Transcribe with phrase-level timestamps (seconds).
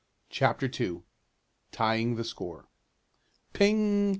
[0.31, 1.03] CHAPTER II
[1.71, 2.65] TIEING THE SCORE
[3.53, 4.09] Ping!